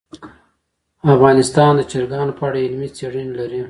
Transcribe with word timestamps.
افغانستان 1.15 1.71
د 1.77 1.81
چرګان 1.91 2.27
په 2.37 2.43
اړه 2.47 2.59
علمي 2.65 2.89
څېړنې 2.97 3.33
لري. 3.39 3.59